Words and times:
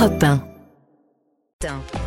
Europe 0.00 0.40
1. 1.60 1.99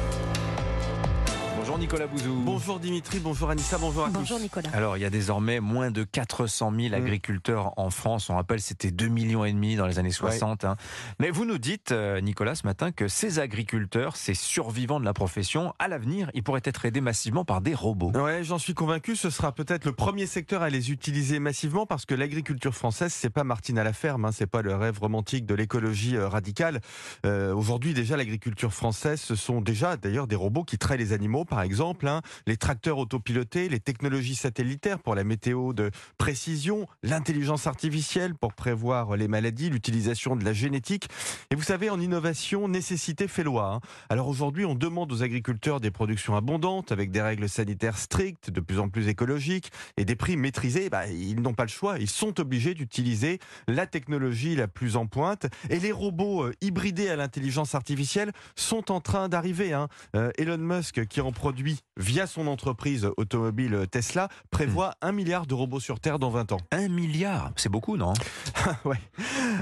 Bonjour 1.73 1.81
Nicolas 1.85 2.05
Bouzou. 2.05 2.35
Bonjour 2.45 2.79
Dimitri, 2.79 3.19
bonjour 3.19 3.49
Anissa, 3.49 3.79
bonjour 3.79 4.05
à 4.05 4.09
Bonjour 4.09 4.37
tous. 4.37 4.43
Nicolas. 4.43 4.69
Alors, 4.73 4.95
il 4.95 4.99
y 4.99 5.05
a 5.05 5.09
désormais 5.09 5.59
moins 5.59 5.89
de 5.89 6.03
400 6.03 6.71
000 6.71 6.89
Mm. 6.91 6.93
agriculteurs 6.93 7.73
en 7.77 7.89
France. 7.89 8.29
On 8.29 8.35
rappelle, 8.35 8.61
c'était 8.61 8.91
2 8.91 9.07
millions 9.07 9.43
et 9.43 9.51
demi 9.51 9.75
dans 9.75 9.87
les 9.87 9.97
années 9.97 10.11
60. 10.11 10.65
hein. 10.65 10.75
Mais 11.19 11.31
vous 11.31 11.45
nous 11.45 11.57
dites, 11.57 11.91
euh, 11.91 12.21
Nicolas, 12.21 12.53
ce 12.53 12.67
matin, 12.67 12.91
que 12.91 13.07
ces 13.07 13.39
agriculteurs, 13.39 14.17
ces 14.17 14.35
survivants 14.35 14.99
de 14.99 15.05
la 15.05 15.13
profession, 15.13 15.73
à 15.79 15.87
l'avenir, 15.87 16.29
ils 16.35 16.43
pourraient 16.43 16.61
être 16.63 16.85
aidés 16.85 17.01
massivement 17.01 17.43
par 17.43 17.59
des 17.59 17.73
robots. 17.73 18.11
Ouais, 18.11 18.43
j'en 18.43 18.59
suis 18.59 18.75
convaincu, 18.75 19.15
ce 19.15 19.31
sera 19.31 19.51
peut-être 19.51 19.85
le 19.85 19.93
premier 19.93 20.27
secteur 20.27 20.61
à 20.61 20.69
les 20.69 20.91
utiliser 20.91 21.39
massivement 21.39 21.87
parce 21.87 22.05
que 22.05 22.13
l'agriculture 22.13 22.75
française, 22.75 23.11
c'est 23.13 23.31
pas 23.31 23.43
Martine 23.43 23.79
à 23.79 23.83
la 23.83 23.93
ferme, 23.93 24.25
hein, 24.25 24.31
c'est 24.31 24.45
pas 24.45 24.61
le 24.61 24.75
rêve 24.75 24.99
romantique 24.99 25.47
de 25.47 25.55
l'écologie 25.55 26.17
euh, 26.17 26.27
radicale. 26.27 26.81
Euh, 27.25 27.51
Aujourd'hui, 27.51 27.95
déjà, 27.95 28.15
l'agriculture 28.15 28.73
française, 28.73 29.19
ce 29.19 29.33
sont 29.35 29.59
déjà 29.59 29.97
d'ailleurs 29.97 30.27
des 30.27 30.35
robots 30.35 30.63
qui 30.63 30.77
traient 30.77 30.97
les 30.97 31.13
animaux, 31.13 31.45
par 31.45 31.62
exemple, 31.63 32.07
hein, 32.07 32.21
les 32.45 32.57
tracteurs 32.57 32.97
autopilotés, 32.97 33.69
les 33.69 33.79
technologies 33.79 34.35
satellitaires 34.35 34.99
pour 34.99 35.15
la 35.15 35.23
météo 35.23 35.73
de 35.73 35.89
précision, 36.17 36.87
l'intelligence 37.01 37.67
artificielle 37.67 38.35
pour 38.35 38.53
prévoir 38.53 39.15
les 39.15 39.27
maladies, 39.27 39.69
l'utilisation 39.69 40.35
de 40.35 40.43
la 40.43 40.53
génétique. 40.53 41.07
Et 41.51 41.55
vous 41.55 41.63
savez, 41.63 41.89
en 41.89 41.99
innovation, 41.99 42.67
nécessité 42.67 43.27
fait 43.27 43.43
loi. 43.43 43.75
hein. 43.75 43.79
Alors 44.09 44.27
aujourd'hui, 44.27 44.65
on 44.65 44.75
demande 44.75 45.11
aux 45.11 45.23
agriculteurs 45.23 45.79
des 45.79 45.91
productions 45.91 46.35
abondantes, 46.35 46.91
avec 46.91 47.11
des 47.11 47.21
règles 47.21 47.47
sanitaires 47.47 47.97
strictes, 47.97 48.49
de 48.49 48.59
plus 48.59 48.79
en 48.79 48.89
plus 48.89 49.07
écologiques, 49.07 49.71
et 49.97 50.05
des 50.05 50.15
prix 50.15 50.35
maîtrisés. 50.35 50.89
Bah, 50.89 51.07
ils 51.07 51.41
n'ont 51.41 51.53
pas 51.53 51.63
le 51.63 51.69
choix, 51.69 51.97
ils 51.99 52.09
sont 52.09 52.39
obligés 52.39 52.73
d'utiliser 52.73 53.39
la 53.67 53.87
technologie 53.87 54.55
la 54.55 54.67
plus 54.67 54.95
en 54.95 55.05
pointe. 55.05 55.45
Et 55.69 55.79
les 55.79 55.91
robots 55.91 56.43
euh, 56.43 56.53
hybridés 56.61 57.09
à 57.09 57.15
l'intelligence 57.15 57.75
artificielle 57.75 58.31
sont 58.55 58.91
en 58.91 58.99
train 58.99 59.29
d'arriver. 59.29 59.73
hein. 59.73 59.87
Euh, 60.15 60.31
Elon 60.37 60.57
Musk, 60.57 61.05
qui 61.05 61.21
en 61.21 61.31
produit 61.31 61.52
via 61.97 62.27
son 62.27 62.47
entreprise 62.47 63.09
automobile 63.17 63.85
Tesla, 63.91 64.29
prévoit 64.51 64.95
un 65.01 65.11
milliard 65.11 65.45
de 65.45 65.53
robots 65.53 65.79
sur 65.79 65.99
Terre 65.99 66.19
dans 66.19 66.29
20 66.29 66.53
ans. 66.53 66.59
Un 66.71 66.87
milliard, 66.87 67.51
c'est 67.55 67.69
beaucoup, 67.69 67.97
non? 67.97 68.13
Ouais. 68.85 68.99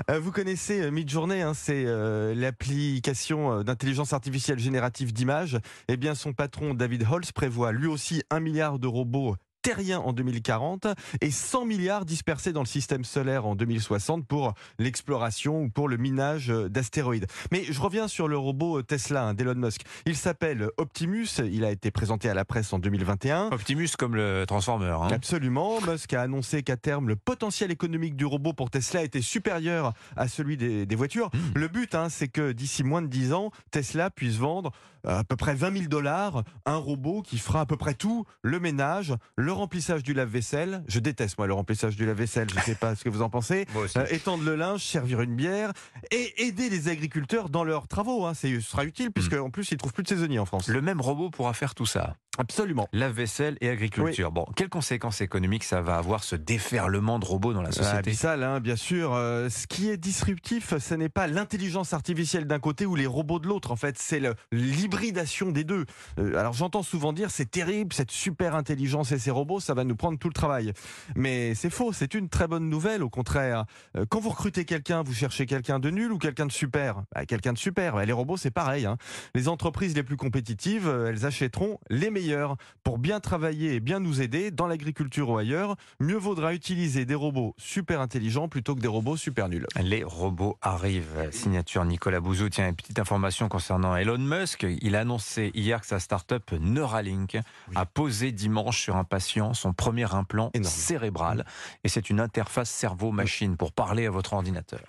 Euh, 0.10 0.20
vous 0.20 0.32
connaissez 0.32 0.82
euh, 0.82 0.92
Midjourney, 0.92 1.42
hein, 1.42 1.54
c'est 1.54 1.86
euh, 1.86 2.34
l'application 2.36 3.64
d'intelligence 3.64 4.14
artificielle 4.14 4.60
générative 4.60 5.14
d'images. 5.14 5.60
Eh 5.88 5.98
bien, 5.98 6.16
son 6.16 6.34
patron 6.34 6.74
David 6.74 7.06
Holz 7.10 7.32
prévoit 7.32 7.72
lui 7.72 7.88
aussi 7.88 8.22
un 8.30 8.40
milliard 8.40 8.80
de 8.80 8.88
robots 8.88 9.36
terriens 9.62 10.00
en 10.00 10.14
2040 10.14 10.88
et 11.22 11.32
100 11.32 11.66
milliards 11.66 12.06
dispersés 12.06 12.54
dans 12.54 12.62
le 12.62 12.68
système 12.68 13.04
solaire 13.04 13.46
en 13.46 13.56
2060 13.56 14.26
pour 14.26 14.54
l'exploration 14.80 15.64
ou 15.64 15.70
pour 15.70 15.88
le 15.88 15.98
minage 15.98 16.48
d'astéroïdes. 16.48 17.28
Mais 17.52 17.64
je 17.64 17.80
reviens 17.80 18.08
sur 18.08 18.28
le 18.28 18.38
robot 18.38 18.82
Tesla 18.82 19.24
hein, 19.28 19.34
d'Elon 19.34 19.56
Musk. 19.56 19.82
Il 20.06 20.16
s'appelle 20.16 20.70
Optimus, 20.78 21.28
il 21.40 21.64
a 21.64 21.72
été 21.72 21.92
présenté 21.92 22.30
à 22.30 22.34
la 22.34 22.46
presse 22.46 22.74
en 22.74 22.80
2021. 22.80 23.50
Optimus 23.52 23.90
comme 23.98 24.16
le 24.16 24.46
Transformer. 24.48 24.96
hein. 25.02 25.10
Absolument. 25.12 25.80
Musk 25.82 26.14
a 26.14 26.22
annoncé 26.24 26.64
qu'à 26.64 26.78
terme, 26.78 27.08
le 27.08 27.16
potentiel 27.16 27.72
économique 27.72 28.16
du 28.16 28.26
robot 28.26 28.54
pour 28.54 28.70
Tesla 28.70 29.04
était 29.04 29.22
supérieur 29.22 29.94
à 30.16 30.28
celui 30.28 30.58
des, 30.58 30.86
des 30.86 30.96
voitures. 30.96 31.30
Mmh. 31.34 31.40
Le 31.56 31.68
but, 31.68 31.96
hein, 31.96 32.10
c'est 32.10 32.28
que 32.28 32.52
d'ici 32.52 32.84
moins 32.84 33.02
de 33.02 33.08
10 33.08 33.34
ans, 33.34 33.52
Tesla 33.72 34.10
puisse 34.10 34.38
vendre 34.38 34.72
à 35.04 35.24
peu 35.24 35.36
près 35.36 35.56
20 35.56 35.74
000 35.74 35.86
dollars 35.88 36.44
un 36.66 36.76
robot 36.76 37.24
qui 37.24 37.40
fera 37.40 37.62
à 37.62 37.66
peu 37.66 37.76
près 37.76 37.96
tout, 37.96 38.26
le 38.44 38.60
ménage, 38.60 39.16
le 39.36 39.51
remplissage 39.52 40.04
du 40.04 40.14
lave-vaisselle. 40.14 40.84
Je 40.88 41.00
déteste, 41.00 41.38
moi, 41.38 41.48
le 41.48 41.54
remplissage 41.54 41.96
du 41.96 42.06
lave-vaisselle. 42.06 42.48
Je 42.50 42.56
ne 42.56 42.62
sais 42.62 42.76
pas 42.76 42.96
ce 42.96 43.04
que 43.04 43.10
vous 43.10 43.22
en 43.22 43.30
pensez. 43.30 43.66
Euh, 43.98 44.06
étendre 44.10 44.44
le 44.44 44.56
linge, 44.56 44.84
servir 44.84 45.22
une 45.22 45.36
bière 45.36 45.72
et 46.12 46.46
aider 46.46 46.70
les 46.70 46.88
agriculteurs 46.90 47.50
dans 47.50 47.64
leurs 47.64 47.88
travaux. 47.88 48.26
Hein. 48.26 48.34
Ce 48.34 48.60
sera 48.62 48.86
utile 48.86 49.12
puisque 49.12 49.34
en 49.34 49.50
plus, 49.50 49.72
ils 49.72 49.78
trouvent 49.78 49.94
plus 49.94 50.04
de 50.04 50.08
saisonniers 50.10 50.40
en 50.40 50.46
France. 50.46 50.68
Le 50.68 50.82
même 50.82 51.02
robot 51.02 51.30
pourra 51.30 51.54
faire 51.54 51.76
tout 51.76 51.86
ça. 51.86 52.16
Absolument. 52.38 52.88
Lave-vaisselle 52.94 53.58
et 53.60 53.70
agriculture. 53.70 54.32
Bon, 54.32 54.46
quelles 54.56 54.70
conséquences 54.70 55.20
économiques 55.20 55.66
ça 55.66 55.82
va 55.82 55.98
avoir 55.98 56.24
ce 56.24 56.38
déferlement 56.38 57.20
de 57.20 57.26
robots 57.26 57.54
dans 57.54 57.62
la 57.62 57.70
Ah, 57.70 57.74
société? 57.74 57.98
abyssal, 57.98 58.44
hein, 58.44 58.60
bien 58.62 58.78
sûr. 58.78 59.14
Euh, 59.14 59.50
ce 59.50 59.68
qui 59.68 59.90
est 59.90 59.98
disruptif, 59.98 60.78
ce 60.78 60.94
n'est 60.96 61.10
pas 61.10 61.28
l'intelligence 61.28 61.92
artificielle 61.94 62.46
d'un 62.48 62.60
côté 62.60 62.86
ou 62.86 62.96
les 62.96 63.06
robots 63.06 63.40
de 63.40 63.48
l'autre. 63.48 63.72
En 63.72 63.76
fait, 63.76 63.98
c'est 64.00 64.22
le- 64.22 64.36
l'hybridation 64.54 65.52
des 65.52 65.64
deux. 65.66 65.86
Euh, 66.20 66.38
alors 66.38 66.54
j'entends 66.54 66.84
souvent 66.84 67.14
dire 67.14 67.32
c'est 67.32 67.50
terrible, 67.52 67.94
cette 67.94 68.12
super 68.12 68.56
intelligence 68.56 69.12
et 69.12 69.20
ces 69.20 69.32
robots, 69.32 69.41
ça 69.60 69.74
va 69.74 69.84
nous 69.84 69.96
prendre 69.96 70.18
tout 70.18 70.28
le 70.28 70.34
travail. 70.34 70.74
Mais 71.16 71.56
c'est 71.56 71.70
faux, 71.70 71.94
c'est 71.94 72.14
une 72.14 72.30
très 72.30 72.48
bonne 72.48 72.70
nouvelle. 72.70 73.04
Au 73.04 73.10
contraire, 73.10 73.66
Euh, 73.98 74.06
quand 74.10 74.20
vous 74.20 74.30
recrutez 74.30 74.66
quelqu'un, 74.66 75.02
vous 75.04 75.14
cherchez 75.14 75.46
quelqu'un 75.46 75.80
de 75.80 75.90
nul 75.90 76.12
ou 76.12 76.18
quelqu'un 76.18 76.46
de 76.46 76.52
super? 76.52 77.04
Bah, 77.14 77.26
Quelqu'un 77.26 77.54
de 77.54 77.58
super. 77.58 77.96
Bah, 77.96 78.06
les 78.06 78.14
robots, 78.14 78.38
c'est 78.38 78.52
pareil. 78.52 78.86
hein. 78.86 78.98
Les 79.36 79.48
entreprises 79.48 79.96
les 79.96 80.04
plus 80.04 80.18
compétitives, 80.18 80.88
euh, 80.88 81.10
elles 81.10 81.26
achèteront 81.26 81.80
les 81.90 82.10
meilleurs. 82.10 82.56
Pour 82.84 82.98
bien 82.98 83.20
travailler 83.20 83.76
et 83.76 83.80
bien 83.80 84.00
nous 84.00 84.22
aider 84.22 84.52
dans 84.52 84.68
l'agriculture 84.68 85.30
ou 85.30 85.38
ailleurs, 85.38 85.76
mieux 86.00 86.16
vaudra 86.18 86.54
utiliser 86.54 87.06
des 87.06 87.16
robots 87.16 87.54
super 87.58 88.02
intelligents 88.02 88.48
plutôt 88.48 88.76
que 88.76 88.82
des 88.82 88.88
robots 88.88 89.18
super 89.18 89.50
nuls. 89.50 89.68
Les 89.82 90.04
robots 90.04 90.58
arrivent. 90.62 91.30
Signature 91.32 91.84
Nicolas 91.86 92.20
Bouzou. 92.20 92.50
Tiens, 92.50 92.70
une 92.70 92.76
petite 92.76 93.00
information 93.00 93.48
concernant 93.50 93.96
Elon 93.96 94.18
Musk. 94.18 94.66
Il 94.82 94.96
a 94.96 95.02
annoncé 95.02 95.52
hier 95.54 95.82
que 95.82 95.88
sa 95.88 96.00
start-up 96.00 96.52
Neuralink 96.60 97.38
a 97.76 97.86
posé 97.86 98.32
dimanche 98.32 98.82
sur 98.82 98.96
un 98.96 99.04
patient 99.04 99.31
son 99.54 99.74
premier 99.74 100.14
implant 100.14 100.52
Énorme. 100.54 100.74
cérébral. 100.74 101.46
Et 101.84 101.90
c'est 101.90 102.10
une 102.10 102.20
interface 102.20 102.70
cerveau-machine 102.70 103.58
pour 103.58 103.72
parler 103.72 104.06
à 104.06 104.12
votre 104.12 104.34
ordinateur. 104.34 104.82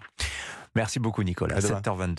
Merci 0.75 0.99
beaucoup, 1.01 1.23
Nicolas. 1.23 1.57
À 1.57 1.61
demain. 1.61 1.81
7h22. 1.81 2.11